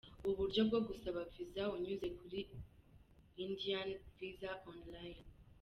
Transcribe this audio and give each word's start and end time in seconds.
Ubu 0.23 0.33
buryo 0.39 0.61
bwo 0.67 0.79
gusaba 0.87 1.19
visa 1.33 1.63
unyuze 1.75 2.07
kuri 2.19 2.39
indianvisaonline. 3.43 5.23